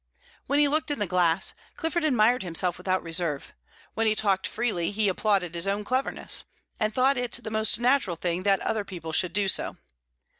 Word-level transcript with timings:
When 0.47 0.57
he 0.57 0.67
looked 0.67 0.89
in 0.89 0.97
the 0.97 1.05
glass, 1.05 1.53
Clifford 1.77 2.03
admired 2.03 2.41
himself 2.41 2.79
without 2.79 3.03
reserve; 3.03 3.53
when 3.93 4.07
he 4.07 4.15
talked 4.15 4.47
freely, 4.47 4.89
he 4.89 5.07
applauded 5.07 5.53
his 5.53 5.67
own 5.67 5.83
cleverness, 5.83 6.43
and 6.79 6.91
thought 6.91 7.17
it 7.17 7.33
the 7.33 7.51
most 7.51 7.79
natural 7.79 8.15
thing 8.15 8.41
that 8.41 8.61
other 8.61 8.83
people 8.83 9.13
should 9.13 9.31
do 9.33 9.47
so. 9.47 9.77